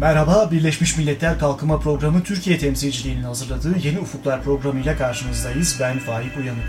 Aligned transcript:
Merhaba, 0.00 0.50
Birleşmiş 0.50 0.96
Milletler 0.96 1.38
Kalkınma 1.38 1.80
Programı 1.80 2.22
Türkiye 2.22 2.58
temsilciliğinin 2.58 3.22
hazırladığı 3.22 3.78
Yeni 3.78 3.98
Ufuklar 3.98 4.42
programıyla 4.42 4.96
karşınızdayız. 4.96 5.76
Ben 5.80 5.98
Faik 5.98 6.36
Uyanık. 6.36 6.64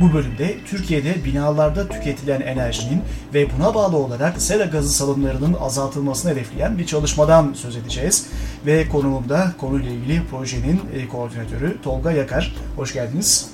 Bu 0.00 0.12
bölümde 0.12 0.54
Türkiye'de 0.66 1.24
binalarda 1.24 1.88
tüketilen 1.88 2.40
enerjinin 2.40 3.02
ve 3.34 3.46
buna 3.56 3.74
bağlı 3.74 3.96
olarak 3.96 4.42
sera 4.42 4.64
gazı 4.64 4.92
salımlarının 4.92 5.54
azaltılmasını 5.54 6.32
hedefleyen 6.32 6.78
bir 6.78 6.86
çalışmadan 6.86 7.52
söz 7.52 7.76
edeceğiz. 7.76 8.26
Ve 8.66 8.88
konuğumda 8.88 9.52
konuyla 9.60 9.90
ilgili 9.90 10.22
projenin 10.30 10.80
e, 10.94 11.08
koordinatörü 11.08 11.82
Tolga 11.82 12.12
Yakar. 12.12 12.54
Hoş 12.76 12.92
geldiniz. 12.92 13.50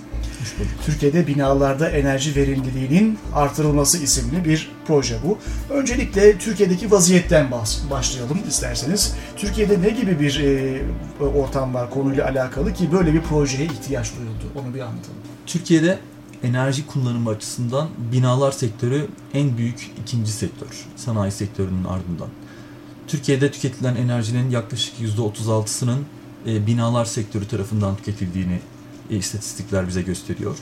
Türkiye'de 0.86 1.26
binalarda 1.26 1.90
enerji 1.90 2.36
verimliliğinin 2.36 3.18
artırılması 3.34 3.98
isimli 3.98 4.44
bir 4.44 4.70
proje 4.86 5.18
bu. 5.24 5.38
Öncelikle 5.74 6.38
Türkiye'deki 6.38 6.90
vaziyetten 6.90 7.50
başlayalım 7.90 8.38
isterseniz. 8.48 9.14
Türkiye'de 9.36 9.82
ne 9.82 9.88
gibi 9.88 10.20
bir 10.20 10.40
e, 10.40 10.82
ortam 11.26 11.74
var 11.74 11.90
konuyla 11.90 12.28
alakalı 12.28 12.74
ki 12.74 12.92
böyle 12.92 13.14
bir 13.14 13.20
projeye 13.20 13.64
ihtiyaç 13.64 14.12
duyuldu? 14.16 14.44
Onu 14.54 14.74
bir 14.74 14.80
anlatalım. 14.80 15.18
Türkiye'de 15.46 15.98
enerji 16.42 16.86
kullanımı 16.86 17.30
açısından 17.30 17.88
binalar 18.12 18.52
sektörü 18.52 19.08
en 19.34 19.58
büyük 19.58 19.90
ikinci 20.02 20.32
sektör. 20.32 20.86
Sanayi 20.96 21.32
sektörünün 21.32 21.84
ardından. 21.84 22.28
Türkiye'de 23.06 23.50
tüketilen 23.50 23.96
enerjinin 23.96 24.50
yaklaşık 24.50 24.94
%36'sının 25.00 25.98
e, 26.46 26.66
binalar 26.66 27.04
sektörü 27.04 27.48
tarafından 27.48 27.96
tüketildiğini 27.96 28.60
e, 29.10 29.16
istatistikler 29.16 29.88
bize 29.88 30.02
gösteriyor. 30.02 30.56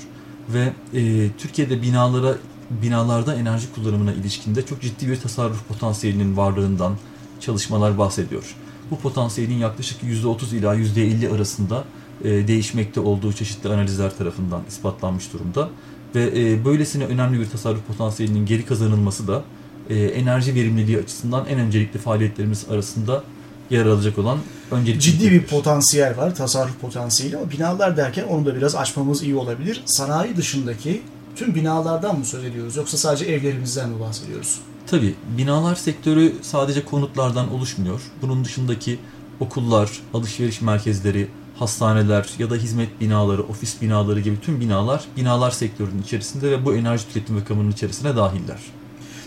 Ve 0.48 0.72
e, 0.94 1.30
Türkiye'de 1.38 1.82
binalara 1.82 2.34
binalarda 2.70 3.34
enerji 3.34 3.72
kullanımına 3.74 4.12
ilişkinde 4.12 4.66
çok 4.66 4.82
ciddi 4.82 5.08
bir 5.08 5.20
tasarruf 5.20 5.68
potansiyelinin 5.68 6.36
varlığından 6.36 6.94
çalışmalar 7.40 7.98
bahsediyor. 7.98 8.54
Bu 8.90 8.98
potansiyelin 8.98 9.58
yaklaşık 9.58 10.02
%30 10.02 10.56
ila 10.56 10.76
%50 10.76 11.34
arasında 11.34 11.84
e, 12.24 12.48
değişmekte 12.48 13.00
olduğu 13.00 13.32
çeşitli 13.32 13.68
analizler 13.68 14.16
tarafından 14.18 14.62
ispatlanmış 14.68 15.32
durumda. 15.32 15.68
Ve 16.14 16.32
e, 16.36 16.64
böylesine 16.64 17.04
önemli 17.04 17.40
bir 17.40 17.50
tasarruf 17.50 17.86
potansiyelinin 17.86 18.46
geri 18.46 18.64
kazanılması 18.64 19.28
da 19.28 19.44
e, 19.90 20.04
enerji 20.04 20.54
verimliliği 20.54 20.98
açısından 20.98 21.46
en 21.46 21.58
öncelikli 21.58 21.98
faaliyetlerimiz 21.98 22.66
arasında 22.70 23.24
yer 23.70 23.86
alacak 23.86 24.18
olan 24.18 24.38
öncelikli 24.70 25.00
ciddi 25.00 25.30
bir 25.30 25.42
potansiyel 25.42 26.16
var, 26.16 26.34
tasarruf 26.34 26.80
potansiyeli 26.80 27.36
ama 27.36 27.50
binalar 27.50 27.96
derken 27.96 28.24
onu 28.24 28.46
da 28.46 28.56
biraz 28.56 28.74
açmamız 28.74 29.22
iyi 29.22 29.36
olabilir. 29.36 29.82
Sanayi 29.86 30.36
dışındaki 30.36 31.02
tüm 31.36 31.54
binalardan 31.54 32.18
mı 32.18 32.24
söz 32.24 32.44
ediyoruz 32.44 32.76
yoksa 32.76 32.96
sadece 32.96 33.24
evlerimizden 33.24 33.88
mi 33.88 34.00
bahsediyoruz? 34.00 34.60
Tabii 34.86 35.14
binalar 35.38 35.74
sektörü 35.74 36.34
sadece 36.42 36.84
konutlardan 36.84 37.54
oluşmuyor. 37.54 38.00
Bunun 38.22 38.44
dışındaki 38.44 38.98
okullar, 39.40 39.90
alışveriş 40.14 40.60
merkezleri, 40.60 41.28
hastaneler 41.58 42.28
ya 42.38 42.50
da 42.50 42.54
hizmet 42.54 43.00
binaları, 43.00 43.42
ofis 43.42 43.82
binaları 43.82 44.20
gibi 44.20 44.40
tüm 44.40 44.60
binalar 44.60 45.04
binalar 45.16 45.50
sektörünün 45.50 46.02
içerisinde 46.02 46.50
ve 46.50 46.64
bu 46.64 46.74
enerji 46.74 47.06
tüketim 47.06 47.40
rakamının 47.40 47.70
içerisine 47.70 48.16
dahiller. 48.16 48.58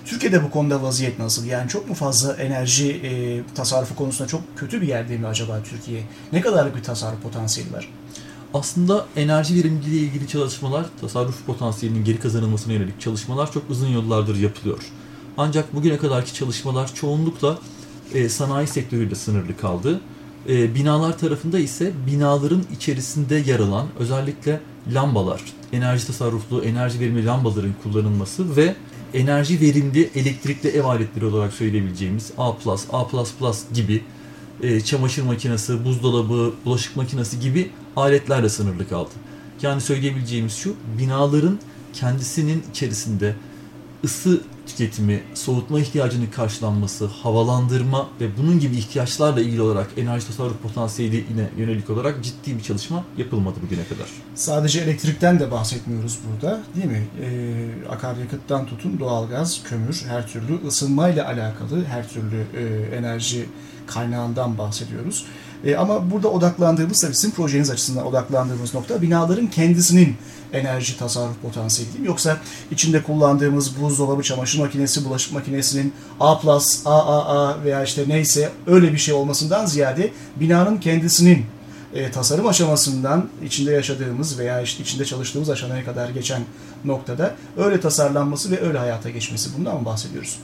Türkiye'de 0.05 0.43
bu 0.43 0.51
konuda 0.51 0.83
vaziyet 0.83 1.19
nasıl? 1.19 1.45
Yani 1.45 1.69
çok 1.69 1.89
mu 1.89 1.95
fazla 1.95 2.33
enerji 2.33 2.91
e, 2.91 3.41
tasarrufu 3.55 3.95
konusunda 3.95 4.27
çok 4.27 4.41
kötü 4.55 4.81
bir 4.81 4.87
yerde 4.87 5.17
mi 5.17 5.27
acaba 5.27 5.59
Türkiye? 5.63 6.03
Ne 6.33 6.41
kadarlık 6.41 6.75
bir 6.75 6.83
tasarruf 6.83 7.21
potansiyeli 7.21 7.73
var? 7.73 7.89
Aslında 8.53 9.05
enerji 9.15 9.55
verimliliği 9.55 9.99
ile 9.99 10.07
ilgili 10.07 10.27
çalışmalar, 10.27 10.85
tasarruf 11.01 11.45
potansiyelinin 11.45 12.03
geri 12.03 12.19
kazanılmasına 12.19 12.73
yönelik 12.73 13.01
çalışmalar 13.01 13.51
çok 13.51 13.69
uzun 13.69 13.87
yıllardır 13.87 14.35
yapılıyor. 14.35 14.79
Ancak 15.37 15.73
bugüne 15.73 15.97
kadarki 15.97 16.33
çalışmalar 16.33 16.93
çoğunlukla 16.93 17.57
e, 18.13 18.29
sanayi 18.29 18.67
sektörüyle 18.67 19.15
sınırlı 19.15 19.57
kaldı. 19.57 20.01
E, 20.49 20.75
binalar 20.75 21.17
tarafında 21.17 21.59
ise 21.59 21.91
binaların 22.07 22.63
içerisinde 22.73 23.35
yer 23.35 23.59
alan 23.59 23.87
özellikle 23.99 24.59
lambalar, 24.93 25.41
enerji 25.73 26.07
tasarruflu, 26.07 26.63
enerji 26.63 26.99
verimli 26.99 27.25
lambaların 27.25 27.73
kullanılması 27.83 28.55
ve 28.55 28.75
enerji 29.13 29.61
verimli 29.61 30.09
elektrikli 30.15 30.69
ev 30.69 30.83
aletleri 30.83 31.25
olarak 31.25 31.53
söyleyebileceğimiz 31.53 32.31
A+, 32.37 32.49
A++ 32.91 33.05
gibi 33.73 34.03
e, 34.61 34.81
çamaşır 34.81 35.23
makinesi, 35.23 35.85
buzdolabı, 35.85 36.53
bulaşık 36.65 36.95
makinesi 36.95 37.39
gibi 37.39 37.69
aletlerle 37.95 38.49
sınırlı 38.49 38.89
kaldı. 38.89 39.09
Yani 39.61 39.81
söyleyebileceğimiz 39.81 40.53
şu, 40.53 40.75
binaların 40.99 41.59
kendisinin 41.93 42.63
içerisinde 42.71 43.35
ısı 44.03 44.41
tüketimi, 44.67 45.23
soğutma 45.33 45.79
ihtiyacının 45.79 46.27
karşılanması, 46.27 47.05
havalandırma 47.05 48.09
ve 48.21 48.37
bunun 48.37 48.59
gibi 48.59 48.75
ihtiyaçlarla 48.75 49.41
ilgili 49.41 49.61
olarak 49.61 49.87
enerji 49.97 50.27
tasarruf 50.27 50.61
potansiyeline 50.61 51.49
yönelik 51.57 51.89
olarak 51.89 52.23
ciddi 52.23 52.57
bir 52.57 52.63
çalışma 52.63 53.03
yapılmadı 53.17 53.55
bugüne 53.65 53.83
kadar. 53.83 54.07
Sadece 54.35 54.79
elektrikten 54.79 55.39
de 55.39 55.51
bahsetmiyoruz 55.51 56.19
burada 56.31 56.59
değil 56.75 56.85
mi? 56.85 57.07
Ee, 57.21 57.89
akaryakıttan 57.89 58.65
tutun 58.65 58.99
doğalgaz, 58.99 59.63
kömür, 59.63 60.03
her 60.07 60.27
türlü 60.27 60.67
ısınmayla 60.67 61.27
alakalı 61.27 61.85
her 61.85 62.09
türlü 62.09 62.43
e, 62.57 62.95
enerji 62.95 63.45
kaynağından 63.87 64.57
bahsediyoruz. 64.57 65.25
E, 65.65 65.75
ama 65.75 66.11
burada 66.11 66.27
odaklandığımız 66.27 66.99
tabii 67.01 67.15
sizin 67.15 67.31
projeniz 67.31 67.69
açısından 67.69 68.05
odaklandığımız 68.05 68.73
nokta 68.73 69.01
binaların 69.01 69.47
kendisinin 69.47 70.15
enerji 70.53 70.97
tasarruf 70.97 71.41
potansiyeli 71.41 71.93
değil 71.93 72.01
mi? 72.01 72.07
Yoksa 72.07 72.37
içinde 72.71 73.03
kullandığımız 73.03 73.81
buzdolabı, 73.81 74.23
çamaşır 74.23 74.59
makinesi, 74.59 75.05
bulaşık 75.05 75.33
makinesinin 75.33 75.93
A+, 76.19 76.37
AAA 76.85 77.63
veya 77.63 77.83
işte 77.83 78.03
neyse 78.07 78.49
öyle 78.67 78.93
bir 78.93 78.97
şey 78.97 79.13
olmasından 79.13 79.65
ziyade 79.65 80.11
binanın 80.35 80.77
kendisinin 80.77 81.45
e, 81.93 82.11
tasarım 82.11 82.47
aşamasından 82.47 83.29
içinde 83.45 83.71
yaşadığımız 83.71 84.39
veya 84.39 84.61
işte 84.61 84.83
içinde 84.83 85.05
çalıştığımız 85.05 85.49
aşamaya 85.49 85.85
kadar 85.85 86.09
geçen 86.09 86.41
noktada 86.85 87.35
öyle 87.57 87.79
tasarlanması 87.81 88.51
ve 88.51 88.61
öyle 88.61 88.77
hayata 88.77 89.09
geçmesi 89.09 89.49
bundan 89.57 89.79
mı 89.79 89.85
bahsediyoruz? 89.85 90.39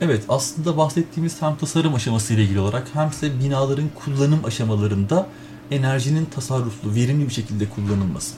Evet 0.00 0.22
aslında 0.28 0.76
bahsettiğimiz 0.76 1.42
hem 1.42 1.56
tasarım 1.56 1.94
aşaması 1.94 2.34
ile 2.34 2.42
ilgili 2.42 2.60
olarak 2.60 2.88
hem 2.92 3.08
ise 3.08 3.40
binaların 3.44 3.88
kullanım 4.04 4.44
aşamalarında 4.44 5.26
enerjinin 5.70 6.24
tasarruflu, 6.24 6.94
verimli 6.94 7.28
bir 7.28 7.32
şekilde 7.32 7.68
kullanılması. 7.68 8.34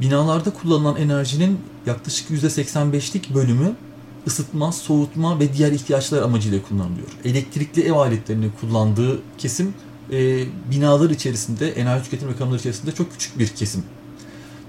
Binalarda 0.00 0.50
kullanılan 0.50 0.96
enerjinin 0.96 1.60
yaklaşık 1.86 2.30
%85'lik 2.30 3.34
bölümü 3.34 3.76
ısıtma, 4.26 4.72
soğutma 4.72 5.40
ve 5.40 5.52
diğer 5.52 5.72
ihtiyaçlar 5.72 6.22
amacıyla 6.22 6.62
kullanılıyor. 6.62 7.08
Elektrikli 7.24 7.82
ev 7.82 7.92
aletlerini 7.92 8.50
kullandığı 8.60 9.20
kesim 9.38 9.74
e, 10.12 10.44
binalar 10.70 11.10
içerisinde, 11.10 11.70
enerji 11.70 12.04
tüketim 12.04 12.28
rakamları 12.28 12.58
içerisinde 12.58 12.92
çok 12.92 13.12
küçük 13.12 13.38
bir 13.38 13.48
kesim. 13.48 13.84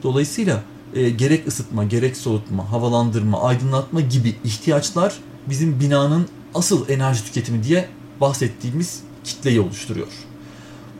Dolayısıyla 0.04 0.64
e, 0.94 1.10
gerek 1.10 1.48
ısıtma, 1.48 1.84
gerek 1.84 2.18
soğutma, 2.18 2.72
havalandırma, 2.72 3.42
aydınlatma 3.42 4.02
gibi 4.02 4.36
ihtiyaçlar 4.44 5.20
bizim 5.50 5.80
binanın 5.80 6.28
asıl 6.56 6.90
enerji 6.90 7.26
tüketimi 7.26 7.64
diye 7.64 7.90
bahsettiğimiz 8.22 9.00
kitleyi 9.24 9.60
oluşturuyor. 9.60 10.08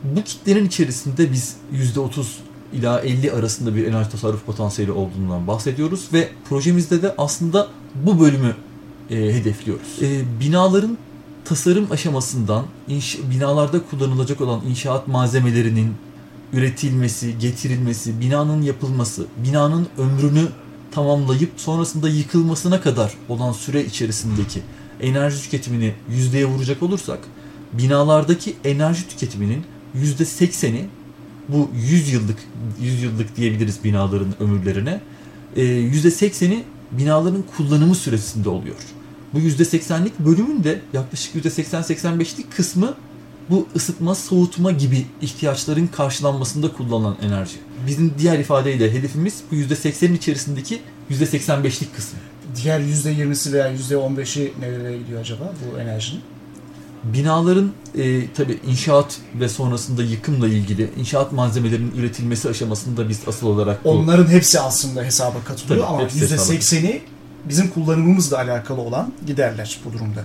Bu 0.04 0.22
kitlenin 0.22 0.66
içerisinde 0.66 1.32
biz 1.32 1.56
%30 1.74 2.24
ila 2.72 3.00
50 3.00 3.32
arasında 3.32 3.74
bir 3.74 3.86
enerji 3.86 4.10
tasarruf 4.10 4.46
potansiyeli 4.46 4.92
olduğundan 4.92 5.46
bahsediyoruz 5.46 6.08
ve 6.12 6.28
projemizde 6.48 7.02
de 7.02 7.14
aslında 7.18 7.68
bu 7.94 8.20
bölümü 8.20 8.56
e, 9.10 9.16
hedefliyoruz. 9.16 10.02
E, 10.02 10.22
binaların 10.40 10.98
tasarım 11.44 11.92
aşamasından 11.92 12.64
inş, 12.88 13.18
binalarda 13.30 13.80
kullanılacak 13.90 14.40
olan 14.40 14.60
inşaat 14.68 15.08
malzemelerinin 15.08 15.94
üretilmesi, 16.52 17.38
getirilmesi, 17.38 18.20
binanın 18.20 18.62
yapılması, 18.62 19.26
binanın 19.44 19.86
ömrünü 19.98 20.48
tamamlayıp 20.94 21.50
sonrasında 21.56 22.08
yıkılmasına 22.08 22.80
kadar 22.80 23.14
olan 23.28 23.52
süre 23.52 23.84
içerisindeki 23.84 24.62
enerji 25.00 25.42
tüketimini 25.42 25.94
yüzdeye 26.10 26.46
vuracak 26.46 26.82
olursak 26.82 27.18
binalardaki 27.72 28.56
enerji 28.64 29.08
tüketiminin 29.08 29.64
yüzde 29.94 30.24
sekseni 30.24 30.86
bu 31.48 31.70
100 31.74 32.12
yıllık 32.12 32.38
100 32.80 33.02
yıllık 33.02 33.36
diyebiliriz 33.36 33.84
binaların 33.84 34.42
ömürlerine 34.42 35.00
e, 35.56 35.62
yüzde 35.64 36.10
sekseni 36.10 36.64
binaların 36.92 37.44
kullanımı 37.56 37.94
süresinde 37.94 38.48
oluyor. 38.48 38.76
Bu 39.32 39.40
yüzde 39.40 39.64
seksenlik 39.64 40.18
bölümün 40.18 40.64
de 40.64 40.80
yaklaşık 40.92 41.34
yüzde 41.34 41.50
seksen 41.50 41.82
seksen 41.82 42.20
beşlik 42.20 42.56
kısmı 42.56 42.94
bu 43.50 43.66
ısıtma, 43.76 44.14
soğutma 44.14 44.70
gibi 44.70 45.06
ihtiyaçların 45.22 45.86
karşılanmasında 45.86 46.72
kullanılan 46.72 47.16
enerji. 47.22 47.56
Bizim 47.86 48.14
diğer 48.18 48.38
ifadeyle 48.38 48.92
hedefimiz 48.92 49.40
bu 49.50 49.54
%80'in 49.54 50.14
içerisindeki 50.14 50.80
%85'lik 51.10 51.96
kısım. 51.96 52.18
Diğer 52.62 52.80
%20'si 52.80 53.52
veya 53.52 53.74
%15'i 53.74 54.52
nereye 54.60 54.98
gidiyor 54.98 55.20
acaba 55.20 55.52
bu 55.62 55.78
enerjinin? 55.78 56.20
Binaların 57.04 57.72
e, 57.98 58.32
tabi 58.32 58.58
inşaat 58.66 59.18
ve 59.40 59.48
sonrasında 59.48 60.02
yıkımla 60.02 60.48
ilgili 60.48 60.90
inşaat 60.96 61.32
malzemelerinin 61.32 61.92
üretilmesi 61.96 62.48
aşamasında 62.48 63.08
biz 63.08 63.20
asıl 63.26 63.46
olarak 63.46 63.84
bu... 63.84 63.90
Onların 63.90 64.26
hepsi 64.26 64.60
aslında 64.60 65.02
hesaba 65.02 65.36
katılıyor 65.44 65.86
tabii, 65.86 65.94
ama 65.94 66.02
%80'i 66.02 67.02
bizim 67.48 67.70
kullanımımızla 67.70 68.38
alakalı 68.38 68.80
olan 68.80 69.12
giderler 69.26 69.78
bu 69.84 69.92
durumda. 69.92 70.24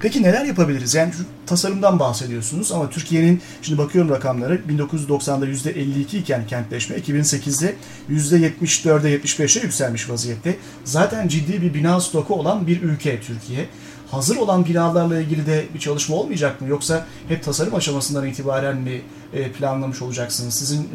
Peki 0.00 0.22
neler 0.22 0.44
yapabiliriz? 0.44 0.94
Yani 0.94 1.12
şu 1.12 1.24
tasarımdan 1.46 1.98
bahsediyorsunuz 1.98 2.72
ama 2.72 2.90
Türkiye'nin 2.90 3.42
şimdi 3.62 3.78
bakıyorum 3.78 4.10
rakamları 4.10 4.60
1990'da 4.68 5.46
%52 5.46 6.18
iken 6.18 6.46
kentleşme 6.46 6.96
2008'de 6.96 7.76
%74'e 8.10 9.16
75'e 9.16 9.62
yükselmiş 9.62 10.10
vaziyette. 10.10 10.56
Zaten 10.84 11.28
ciddi 11.28 11.62
bir 11.62 11.74
bina 11.74 12.00
stoku 12.00 12.34
olan 12.34 12.66
bir 12.66 12.82
ülke 12.82 13.20
Türkiye. 13.20 13.66
Hazır 14.10 14.36
olan 14.36 14.66
binalarla 14.66 15.20
ilgili 15.20 15.46
de 15.46 15.64
bir 15.74 15.78
çalışma 15.78 16.16
olmayacak 16.16 16.60
mı? 16.60 16.68
Yoksa 16.68 17.06
hep 17.28 17.44
tasarım 17.44 17.74
aşamasından 17.74 18.26
itibaren 18.26 18.76
mi 18.76 19.02
e, 19.32 19.52
planlamış 19.52 20.02
olacaksınız? 20.02 20.54
Sizin 20.54 20.82
e, 20.82 20.88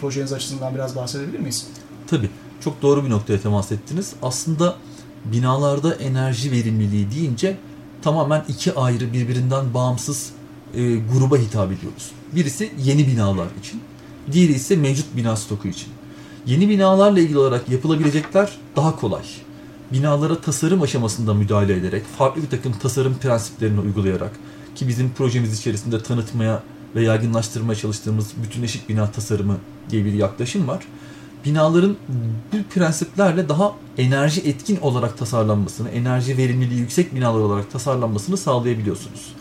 projeniz 0.00 0.32
açısından 0.32 0.74
biraz 0.74 0.96
bahsedebilir 0.96 1.38
miyiz? 1.38 1.66
Tabii. 2.06 2.30
Çok 2.64 2.82
doğru 2.82 3.04
bir 3.04 3.10
noktaya 3.10 3.40
temas 3.40 3.72
ettiniz. 3.72 4.12
Aslında 4.22 4.76
binalarda 5.24 5.94
enerji 5.94 6.52
verimliliği 6.52 7.10
deyince 7.10 7.56
tamamen 8.02 8.44
iki 8.48 8.74
ayrı 8.74 9.12
birbirinden 9.12 9.74
bağımsız 9.74 10.30
e, 10.74 10.96
gruba 10.96 11.36
hitap 11.36 11.72
ediyoruz. 11.72 12.10
Birisi 12.32 12.72
yeni 12.84 13.06
binalar 13.06 13.46
için, 13.60 13.80
diğeri 14.32 14.52
ise 14.52 14.76
mevcut 14.76 15.16
bina 15.16 15.36
stoku 15.36 15.68
için. 15.68 15.88
Yeni 16.46 16.68
binalarla 16.68 17.20
ilgili 17.20 17.38
olarak 17.38 17.68
yapılabilecekler 17.68 18.58
daha 18.76 18.96
kolay. 18.96 19.22
Binalara 19.92 20.40
tasarım 20.40 20.82
aşamasında 20.82 21.34
müdahale 21.34 21.76
ederek, 21.76 22.02
farklı 22.18 22.42
bir 22.42 22.48
takım 22.48 22.72
tasarım 22.72 23.18
prensiplerini 23.18 23.80
uygulayarak 23.80 24.32
ki 24.74 24.88
bizim 24.88 25.10
projemiz 25.10 25.58
içerisinde 25.58 26.02
tanıtmaya 26.02 26.62
ve 26.94 27.02
yaygınlaştırmaya 27.02 27.74
çalıştığımız 27.74 28.32
bütünleşik 28.44 28.88
bina 28.88 29.10
tasarımı 29.10 29.56
diye 29.90 30.04
bir 30.04 30.12
yaklaşım 30.12 30.68
var 30.68 30.84
binaların 31.44 31.96
bu 32.52 32.56
prensiplerle 32.74 33.48
daha 33.48 33.72
enerji 33.98 34.40
etkin 34.40 34.76
olarak 34.80 35.18
tasarlanmasını, 35.18 35.88
enerji 35.88 36.36
verimliliği 36.36 36.80
yüksek 36.80 37.14
binalar 37.14 37.40
olarak 37.40 37.72
tasarlanmasını 37.72 38.36
sağlayabiliyorsunuz. 38.36 39.34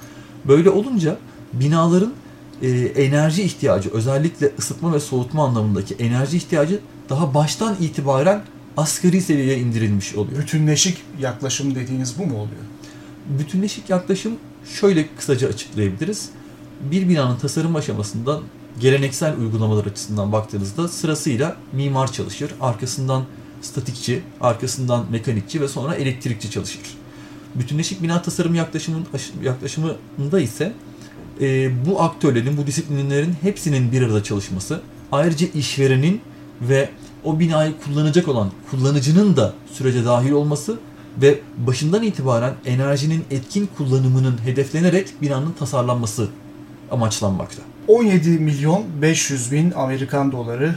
Böyle 0.48 0.70
olunca 0.70 1.18
binaların 1.54 2.14
e, 2.62 2.70
enerji 2.80 3.44
ihtiyacı, 3.44 3.90
özellikle 3.90 4.52
ısıtma 4.60 4.94
ve 4.94 5.00
soğutma 5.00 5.46
anlamındaki 5.48 5.94
enerji 5.94 6.38
ihtiyacı 6.38 6.80
daha 7.10 7.34
baştan 7.34 7.76
itibaren 7.80 8.44
asgari 8.78 9.22
seviyeye 9.22 9.60
indirilmiş 9.60 10.16
oluyor. 10.16 10.42
Bütünleşik 10.42 10.98
yaklaşım 11.20 11.76
dediğiniz 11.76 12.20
bu 12.20 12.26
mu 12.26 12.36
oluyor? 12.36 12.62
Bütünleşik 13.40 13.90
yaklaşım 13.90 14.34
şöyle 14.80 15.08
kısaca 15.16 15.48
açıklayabiliriz. 15.48 16.30
Bir 16.92 17.10
binanın 17.10 17.36
tasarım 17.36 17.76
aşamasında 17.76 18.40
geleneksel 18.80 19.38
uygulamalar 19.38 19.86
açısından 19.86 20.32
baktığınızda 20.32 20.88
sırasıyla 20.88 21.56
mimar 21.74 22.12
çalışır. 22.12 22.52
Arkasından 22.62 23.24
statikçi, 23.62 24.24
arkasından 24.42 25.06
mekanikçi 25.12 25.62
ve 25.62 25.68
sonra 25.68 25.96
elektrikçi 25.96 26.52
çalışır. 26.52 26.82
Bütünleşik 27.56 28.04
bina 28.04 28.22
tasarım 28.22 28.56
yaklaşımın, 28.56 29.06
yaklaşımında 29.44 30.40
ise 30.40 30.74
e, 31.42 31.72
bu 31.86 32.02
aktörlerin, 32.02 32.58
bu 32.58 32.68
disiplinlerin 32.68 33.36
hepsinin 33.42 33.92
bir 33.92 34.02
arada 34.02 34.24
çalışması, 34.24 34.82
ayrıca 35.12 35.48
işverenin 35.48 36.22
ve 36.62 36.90
o 37.24 37.40
binayı 37.40 37.74
kullanacak 37.86 38.28
olan 38.28 38.52
kullanıcının 38.72 39.38
da 39.38 39.54
sürece 39.74 40.06
dahil 40.06 40.32
olması 40.32 40.78
ve 41.22 41.40
başından 41.58 42.04
itibaren 42.04 42.54
enerjinin 42.66 43.24
etkin 43.32 43.70
kullanımının 43.78 44.38
hedeflenerek 44.46 45.22
binanın 45.22 45.52
tasarlanması 45.52 46.28
amaçlanmakta. 46.92 47.62
17 47.88 48.30
milyon 48.30 48.86
500 49.02 49.52
bin 49.52 49.72
Amerikan 49.72 50.32
doları 50.32 50.76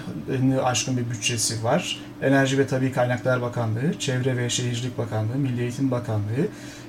aşkın 0.63 0.97
bir 0.97 1.11
bütçesi 1.11 1.65
var. 1.65 1.99
Enerji 2.23 2.59
ve 2.59 2.67
Tabi 2.67 2.93
Kaynaklar 2.93 3.43
Bakanlığı, 3.43 3.99
Çevre 3.99 4.37
ve 4.37 4.51
Şehircilik 4.51 4.99
Bakanlığı, 4.99 5.37
Milli 5.37 5.61
Eğitim 5.61 5.91
Bakanlığı, 5.91 6.47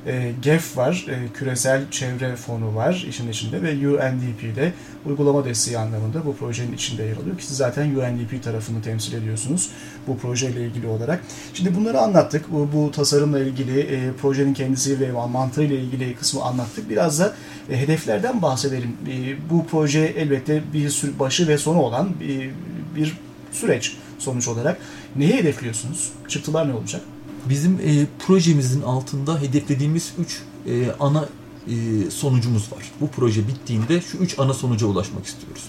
e, 0.07 0.31
GEF 0.41 0.77
var, 0.77 1.05
e, 1.09 1.33
Küresel 1.33 1.91
Çevre 1.91 2.35
Fonu 2.35 2.75
var 2.75 3.05
işin 3.09 3.31
içinde 3.31 3.61
ve 3.61 3.87
UNDP'de 3.87 4.73
uygulama 5.05 5.45
desteği 5.45 5.77
anlamında 5.77 6.25
bu 6.25 6.35
projenin 6.35 6.73
içinde 6.73 7.03
yer 7.03 7.17
alıyor 7.17 7.37
ki 7.37 7.45
siz 7.45 7.57
zaten 7.57 7.95
UNDP 7.95 8.43
tarafını 8.43 8.81
temsil 8.81 9.13
ediyorsunuz 9.13 9.69
bu 10.07 10.17
projeyle 10.17 10.65
ilgili 10.65 10.87
olarak. 10.87 11.23
Şimdi 11.53 11.75
bunları 11.75 11.99
anlattık. 11.99 12.51
Bu, 12.51 12.69
bu 12.73 12.91
tasarımla 12.91 13.39
ilgili, 13.39 13.79
e, 13.79 14.13
projenin 14.21 14.53
kendisi 14.53 14.99
ve 14.99 15.11
mantığıyla 15.11 15.75
ilgili 15.75 16.15
kısmı 16.15 16.43
anlattık. 16.43 16.89
Biraz 16.89 17.19
da 17.19 17.33
e, 17.71 17.77
hedeflerden 17.77 18.41
bahsedelim. 18.41 18.97
E, 19.07 19.49
bu 19.49 19.65
proje 19.67 19.99
elbette 19.99 20.61
bir 20.73 21.01
başı 21.19 21.47
ve 21.47 21.57
sonu 21.57 21.81
olan 21.81 22.09
bir, 22.19 22.49
bir 22.95 23.17
süreç 23.51 23.97
sonuç 24.19 24.47
olarak. 24.47 24.77
Neyi 25.15 25.33
hedefliyorsunuz? 25.33 26.11
Çıktılar 26.27 26.69
ne 26.69 26.73
olacak? 26.73 27.01
Bizim 27.49 27.73
e, 27.73 28.05
projemizin 28.27 28.81
altında 28.81 29.41
hedeflediğimiz 29.41 30.13
3 30.19 30.41
e, 30.65 30.91
ana 30.99 31.29
e, 31.67 31.71
sonucumuz 32.11 32.71
var. 32.71 32.91
Bu 33.01 33.07
proje 33.07 33.47
bittiğinde 33.47 34.01
şu 34.01 34.17
3 34.17 34.39
ana 34.39 34.53
sonuca 34.53 34.87
ulaşmak 34.87 35.25
istiyoruz. 35.25 35.63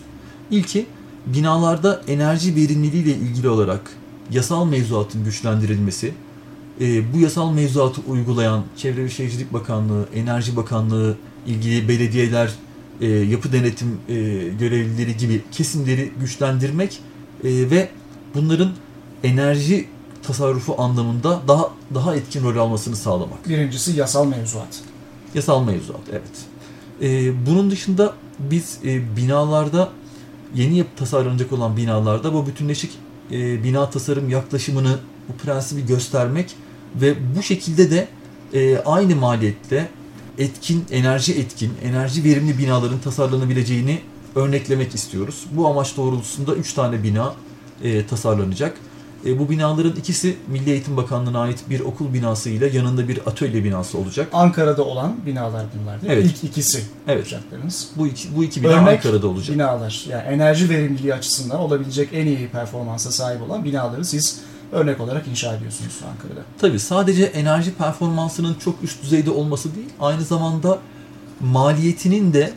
İlki 0.50 0.86
binalarda 1.26 2.02
enerji 2.08 2.56
verimliliği 2.56 3.02
ile 3.02 3.14
ilgili 3.14 3.48
olarak 3.48 3.90
yasal 4.30 4.66
mevzuatın 4.66 5.24
güçlendirilmesi, 5.24 6.14
e, 6.80 7.12
bu 7.12 7.18
yasal 7.18 7.52
mevzuatı 7.52 8.00
uygulayan 8.08 8.64
Çevre 8.76 9.04
ve 9.04 9.10
Şehircilik 9.10 9.52
Bakanlığı, 9.52 10.08
Enerji 10.14 10.56
Bakanlığı, 10.56 11.16
ilgili 11.46 11.88
belediyeler, 11.88 12.50
e, 13.00 13.06
yapı 13.08 13.52
denetim 13.52 13.88
e, 14.08 14.14
görevlileri 14.58 15.16
gibi 15.16 15.42
kesimleri 15.52 16.12
güçlendirmek 16.20 17.00
e, 17.44 17.70
ve 17.70 17.88
bunların 18.34 18.70
enerji 19.24 19.88
tasarrufu 20.22 20.82
anlamında 20.82 21.40
daha 21.48 21.70
daha 21.94 22.16
etkin 22.16 22.44
rol 22.44 22.56
almasını 22.56 22.96
sağlamak. 22.96 23.48
Birincisi 23.48 23.98
yasal 23.98 24.26
mevzuat. 24.26 24.80
Yasal 25.34 25.64
mevzuat, 25.64 26.00
evet. 26.10 26.22
Ee, 27.02 27.46
bunun 27.46 27.70
dışında 27.70 28.12
biz 28.38 28.78
e, 28.84 29.16
binalarda 29.16 29.88
yeni 30.54 30.78
yapı 30.78 30.96
tasarlanacak 30.96 31.52
olan 31.52 31.76
binalarda 31.76 32.34
bu 32.34 32.46
bütünleşik 32.46 32.90
e, 33.30 33.64
bina 33.64 33.90
tasarım 33.90 34.28
yaklaşımını, 34.28 34.98
bu 35.28 35.32
prensibi 35.32 35.86
göstermek 35.86 36.54
ve 36.94 37.36
bu 37.36 37.42
şekilde 37.42 37.90
de 37.90 38.08
e, 38.54 38.78
aynı 38.78 39.16
maliyetle 39.16 39.88
etkin, 40.38 40.84
enerji 40.90 41.32
etkin, 41.34 41.72
enerji 41.84 42.24
verimli 42.24 42.58
binaların 42.58 42.98
tasarlanabileceğini 42.98 44.00
örneklemek 44.34 44.94
istiyoruz. 44.94 45.46
Bu 45.50 45.68
amaç 45.68 45.96
doğrultusunda 45.96 46.54
3 46.54 46.72
tane 46.72 47.02
bina 47.02 47.34
e, 47.82 48.06
tasarlanacak. 48.06 48.76
E, 49.26 49.38
bu 49.38 49.50
binaların 49.50 49.92
ikisi 49.96 50.36
Milli 50.48 50.70
Eğitim 50.70 50.96
Bakanlığı'na 50.96 51.40
ait 51.40 51.58
bir 51.70 51.80
okul 51.80 52.14
binası 52.14 52.50
ile 52.50 52.68
yanında 52.68 53.08
bir 53.08 53.20
atölye 53.26 53.64
binası 53.64 53.98
olacak. 53.98 54.28
Ankara'da 54.32 54.84
olan 54.84 55.16
binalar 55.26 55.66
bunlar 55.80 56.02
değil 56.02 56.12
mi? 56.12 56.18
Evet. 56.18 56.26
İlk 56.26 56.44
ikisi 56.44 56.82
Evet. 57.08 57.22
olacaklarınız. 57.22 57.90
Bu 57.96 58.06
iki, 58.06 58.36
bu 58.36 58.44
iki 58.44 58.62
bina 58.62 58.72
Örnek 58.72 58.88
Ankara'da 58.88 59.28
olacak. 59.28 59.56
Binalar. 59.56 60.06
Yani 60.08 60.22
enerji 60.22 60.70
verimliliği 60.70 61.14
açısından 61.14 61.60
olabilecek 61.60 62.08
en 62.12 62.26
iyi 62.26 62.48
performansa 62.48 63.10
sahip 63.10 63.42
olan 63.42 63.64
binaları 63.64 64.04
siz 64.04 64.40
örnek 64.72 65.00
olarak 65.00 65.28
inşa 65.28 65.54
ediyorsunuz 65.54 66.00
Ankara'da. 66.12 66.40
Tabii 66.58 66.78
sadece 66.78 67.24
enerji 67.24 67.74
performansının 67.74 68.54
çok 68.54 68.82
üst 68.82 69.02
düzeyde 69.02 69.30
olması 69.30 69.74
değil, 69.74 69.88
aynı 70.00 70.24
zamanda 70.24 70.78
maliyetinin 71.40 72.32
de 72.32 72.52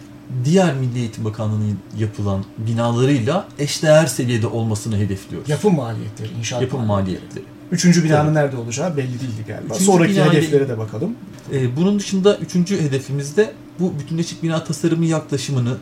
diğer 0.45 0.73
Milli 0.75 0.99
Eğitim 0.99 1.25
Bakanlığı'nın 1.25 1.77
yapılan 1.99 2.45
binalarıyla 2.57 3.47
eşdeğer 3.59 4.05
seviyede 4.05 4.47
olmasını 4.47 4.97
hedefliyoruz. 4.97 5.49
Yapım 5.49 5.75
maliyetleri, 5.75 6.29
inşaat 6.39 6.61
Yapım 6.61 6.85
maliyetleri. 6.85 7.19
maliyetleri. 7.23 7.45
Üçüncü 7.71 8.03
binanın 8.03 8.25
Tabii. 8.25 8.35
nerede 8.35 8.57
olacağı 8.57 8.97
belli 8.97 9.07
değildi 9.19 9.45
galiba. 9.47 9.65
Üçüncü 9.73 9.83
Sonraki 9.85 10.13
bina 10.13 10.25
ile- 10.25 10.37
hedeflere 10.37 10.69
de 10.69 10.77
bakalım. 10.77 11.15
Ee, 11.53 11.75
bunun 11.75 11.99
dışında 11.99 12.37
üçüncü 12.37 12.81
hedefimiz 12.81 13.37
de 13.37 13.53
bu 13.79 13.99
bütünleşik 13.99 14.43
bina 14.43 14.63
tasarımı 14.63 15.05
yaklaşımını 15.05 15.77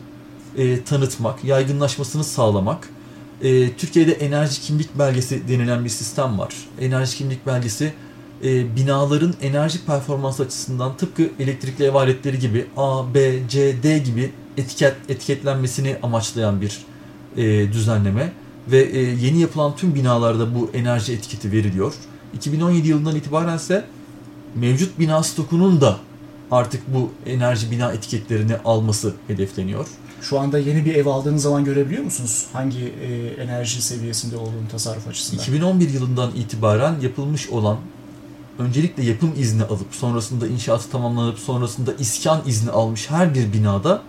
e, 0.56 0.84
tanıtmak, 0.84 1.44
yaygınlaşmasını 1.44 2.24
sağlamak. 2.24 2.88
E, 3.42 3.72
Türkiye'de 3.72 4.12
enerji 4.12 4.60
kimlik 4.60 4.98
belgesi 4.98 5.48
denilen 5.48 5.84
bir 5.84 5.90
sistem 5.90 6.38
var. 6.38 6.54
Enerji 6.80 7.16
kimlik 7.16 7.46
belgesi 7.46 7.92
e, 8.44 8.76
binaların 8.76 9.34
enerji 9.42 9.84
performansı 9.86 10.42
açısından 10.42 10.96
tıpkı 10.96 11.30
elektrikli 11.40 11.84
ev 11.84 11.94
aletleri 11.94 12.38
gibi 12.38 12.66
A, 12.76 13.14
B, 13.14 13.48
C, 13.48 13.82
D 13.82 13.98
gibi 13.98 14.32
etiket 14.56 14.96
etiketlenmesini 15.08 15.96
amaçlayan 16.02 16.60
bir 16.60 16.78
e, 17.36 17.72
düzenleme 17.72 18.32
ve 18.68 18.82
e, 18.82 19.00
yeni 19.00 19.40
yapılan 19.40 19.76
tüm 19.76 19.94
binalarda 19.94 20.54
bu 20.54 20.70
enerji 20.74 21.12
etiketi 21.12 21.52
veriliyor. 21.52 21.94
2017 22.34 22.88
yılından 22.88 23.16
itibaren 23.16 23.56
ise 23.56 23.84
mevcut 24.54 24.98
bina 24.98 25.22
stokunun 25.22 25.80
da 25.80 25.98
artık 26.50 26.94
bu 26.94 27.10
enerji 27.26 27.70
bina 27.70 27.92
etiketlerini 27.92 28.56
alması 28.64 29.14
hedefleniyor. 29.26 29.86
Şu 30.22 30.40
anda 30.40 30.58
yeni 30.58 30.84
bir 30.84 30.94
ev 30.94 31.06
aldığınız 31.06 31.42
zaman 31.42 31.64
görebiliyor 31.64 32.04
musunuz? 32.04 32.46
Hangi 32.52 32.78
e, 32.78 33.42
enerji 33.42 33.82
seviyesinde 33.82 34.36
olduğunu 34.36 34.68
tasarruf 34.70 35.08
açısından? 35.08 35.42
2011 35.42 35.90
yılından 35.90 36.30
itibaren 36.30 37.00
yapılmış 37.00 37.48
olan 37.48 37.78
öncelikle 38.58 39.04
yapım 39.04 39.32
izni 39.38 39.62
alıp 39.62 39.94
sonrasında 39.94 40.46
inşaatı 40.46 40.90
tamamlanıp 40.90 41.38
sonrasında 41.38 41.94
iskan 41.98 42.42
izni 42.46 42.70
almış 42.70 43.10
her 43.10 43.34
bir 43.34 43.52
binada 43.52 44.02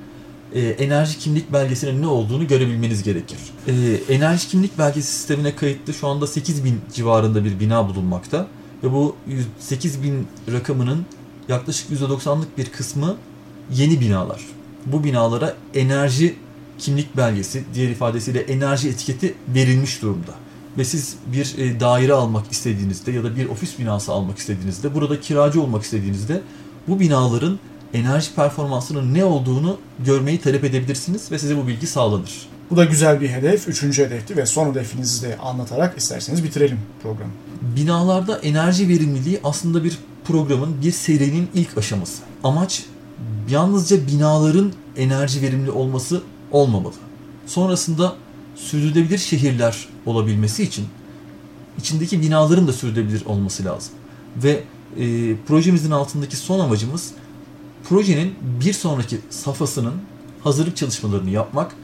e, 0.54 0.62
enerji 0.62 1.20
kimlik 1.20 1.54
belgesinin 1.54 2.02
ne 2.02 2.08
olduğunu 2.08 2.48
görebilmeniz 2.48 3.04
gerekir. 3.04 3.40
E, 3.68 3.74
enerji 4.14 4.48
kimlik 4.48 4.78
belgesi 4.78 5.14
sistemine 5.14 5.56
kayıtlı 5.56 5.94
şu 5.94 6.08
anda 6.08 6.28
8000 6.28 6.82
civarında 6.94 7.46
bir 7.46 7.60
bina 7.60 7.90
bulunmakta 7.90 8.48
ve 8.84 8.92
bu 8.92 9.16
8000 9.60 10.28
rakamının 10.52 11.06
yaklaşık 11.48 11.92
%90'lık 11.92 12.58
bir 12.58 12.66
kısmı 12.66 13.18
yeni 13.74 14.00
binalar. 14.00 14.42
Bu 14.86 15.04
binalara 15.04 15.56
enerji 15.74 16.36
kimlik 16.78 17.18
belgesi, 17.18 17.64
diğer 17.74 17.90
ifadesiyle 17.90 18.40
enerji 18.40 18.90
etiketi 18.90 19.36
verilmiş 19.48 20.02
durumda. 20.02 20.32
Ve 20.78 20.86
siz 20.86 21.16
bir 21.34 21.56
e, 21.58 21.80
daire 21.80 22.14
almak 22.14 22.52
istediğinizde 22.52 23.12
ya 23.12 23.24
da 23.24 23.36
bir 23.36 23.50
ofis 23.50 23.80
binası 23.80 24.12
almak 24.12 24.38
istediğinizde, 24.38 24.96
burada 24.96 25.20
kiracı 25.20 25.62
olmak 25.62 25.84
istediğinizde 25.84 26.42
bu 26.88 27.00
binaların 27.00 27.60
enerji 27.94 28.36
performansının 28.36 29.14
ne 29.14 29.26
olduğunu 29.26 29.78
görmeyi 30.06 30.42
talep 30.42 30.64
edebilirsiniz 30.64 31.32
ve 31.32 31.40
size 31.40 31.58
bu 31.58 31.68
bilgi 31.68 31.88
sağlanır. 31.88 32.48
Bu 32.72 32.78
da 32.78 32.86
güzel 32.86 33.22
bir 33.22 33.30
hedef. 33.30 33.68
Üçüncü 33.68 34.06
hedefti 34.06 34.38
ve 34.38 34.46
son 34.46 34.72
hedefinizi 34.72 35.28
de 35.28 35.38
anlatarak 35.38 35.98
isterseniz 35.98 36.44
bitirelim 36.44 36.80
programı. 37.04 37.32
Binalarda 37.62 38.38
enerji 38.38 38.90
verimliliği 38.90 39.40
aslında 39.44 39.84
bir 39.84 39.98
programın, 40.26 40.82
bir 40.82 40.92
serinin 40.92 41.50
ilk 41.54 41.78
aşaması. 41.78 42.24
Amaç 42.44 42.86
yalnızca 43.50 44.08
binaların 44.08 44.74
enerji 44.98 45.42
verimli 45.42 45.72
olması 45.72 46.22
olmamalı. 46.52 46.94
Sonrasında 47.46 48.16
sürdürülebilir 48.56 49.18
şehirler 49.18 49.88
olabilmesi 50.06 50.64
için 50.64 50.86
içindeki 51.78 52.22
binaların 52.22 52.68
da 52.68 52.74
sürdürülebilir 52.74 53.26
olması 53.26 53.66
lazım. 53.66 53.94
Ve 54.44 54.64
e, 54.98 55.36
projemizin 55.48 55.92
altındaki 55.92 56.38
son 56.38 56.60
amacımız 56.60 57.12
projenin 57.90 58.36
bir 58.66 58.74
sonraki 58.74 59.20
safhasının 59.30 59.94
hazırlık 60.44 60.78
çalışmalarını 60.78 61.30
yapmak, 61.30 61.76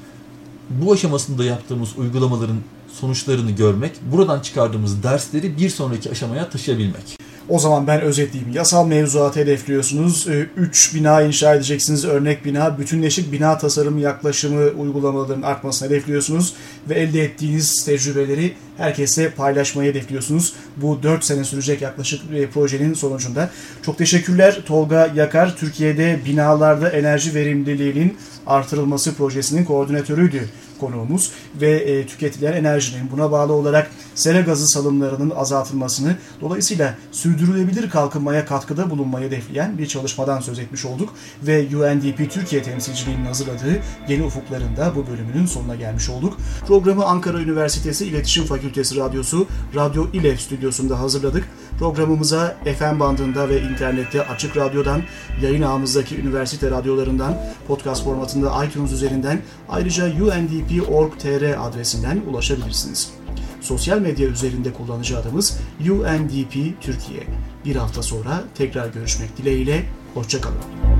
bu 0.70 0.94
aşamasında 0.94 1.44
yaptığımız 1.44 1.98
uygulamaların 1.98 2.60
sonuçlarını 3.00 3.52
görmek, 3.52 3.92
buradan 4.12 4.40
çıkardığımız 4.40 5.04
dersleri 5.04 5.58
bir 5.58 5.70
sonraki 5.70 6.12
aşamaya 6.12 6.50
taşıyabilmek. 6.50 7.21
O 7.50 7.60
zaman 7.60 7.88
ben 7.88 8.02
özetleyeyim. 8.02 8.54
Yasal 8.54 8.88
mevzuatı 8.88 9.40
hedefliyorsunuz. 9.40 10.28
3 10.58 10.96
bina 10.96 11.22
inşa 11.22 11.56
edeceksiniz. 11.56 12.06
Örnek 12.06 12.46
bina. 12.46 12.78
Bütünleşik 12.80 13.32
bina 13.32 13.58
tasarımı 13.58 14.00
yaklaşımı 14.00 14.70
uygulamaların 14.70 15.42
artmasını 15.42 15.90
hedefliyorsunuz. 15.90 16.54
Ve 16.90 16.94
elde 16.94 17.24
ettiğiniz 17.24 17.86
tecrübeleri 17.86 18.54
herkese 18.78 19.30
paylaşmayı 19.30 19.90
hedefliyorsunuz. 19.92 20.54
Bu 20.78 21.04
4 21.04 21.24
sene 21.24 21.44
sürecek 21.44 21.82
yaklaşık 21.82 22.32
bir 22.32 22.48
projenin 22.48 22.94
sonucunda. 22.94 23.50
Çok 23.86 23.98
teşekkürler 23.98 24.62
Tolga 24.66 25.12
Yakar. 25.16 25.56
Türkiye'de 25.58 26.20
binalarda 26.26 26.90
enerji 26.90 27.36
verimliliğinin 27.36 28.18
artırılması 28.48 29.16
projesinin 29.16 29.66
koordinatörüydü 29.66 30.50
konuğumuz 30.82 31.32
ve 31.62 31.72
e, 31.72 32.06
tüketilen 32.06 32.54
enerjinin 32.54 33.12
buna 33.12 33.32
bağlı 33.32 33.54
olarak 33.54 33.92
sera 34.16 34.42
gazı 34.42 34.68
salımlarının 34.68 35.30
azaltılmasını 35.30 36.16
dolayısıyla 36.42 36.96
sürdürülebilir 37.12 37.90
kalkınmaya 37.90 38.46
katkıda 38.46 38.90
bulunmayı 38.90 39.28
hedefleyen 39.28 39.78
bir 39.78 39.88
çalışmadan 39.88 40.40
söz 40.40 40.60
etmiş 40.60 40.86
olduk 40.86 41.14
ve 41.44 41.68
UNDP 41.76 42.32
Türkiye 42.32 42.64
temsilciliğinin 42.64 43.26
hazırladığı 43.26 43.82
Yeni 44.08 44.24
Ufuklarında 44.24 44.96
bu 44.96 45.08
bölümünün 45.08 45.46
sonuna 45.46 45.76
gelmiş 45.76 46.10
olduk. 46.10 46.38
Programı 46.68 47.06
Ankara 47.06 47.40
Üniversitesi 47.40 48.06
İletişim 48.06 48.46
Fakültesi 48.46 48.96
Radyosu 48.96 49.48
Radyo 49.76 50.08
İLEV 50.14 50.38
stüdyosunda 50.38 51.00
hazırladık. 51.00 51.44
Programımıza 51.82 52.58
FM 52.78 53.00
bandında 53.00 53.50
ve 53.50 53.62
internette 53.62 54.28
Açık 54.28 54.58
Radyo'dan, 54.58 55.02
yayın 55.42 55.62
ağımızdaki 55.62 56.20
üniversite 56.20 56.72
radyolarından, 56.72 57.38
podcast 57.68 58.04
formatında 58.04 58.66
iTunes 58.66 58.92
üzerinden 58.92 59.42
ayrıca 59.70 60.06
undp.org.tr 60.06 61.68
adresinden 61.68 62.22
ulaşabilirsiniz. 62.30 63.14
Sosyal 63.62 64.00
medya 64.00 64.28
üzerinde 64.28 64.74
kullanıcı 64.74 65.18
adımız 65.18 65.60
UNDP 65.80 66.82
Türkiye. 66.82 67.24
Bir 67.66 67.76
hafta 67.76 68.04
sonra 68.04 68.44
tekrar 68.56 68.88
görüşmek 68.88 69.38
dileğiyle, 69.38 69.84
hoşçakalın. 70.14 70.91